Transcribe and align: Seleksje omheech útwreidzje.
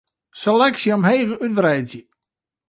Seleksje 0.41 0.89
omheech 0.95 1.31
útwreidzje. 1.45 2.01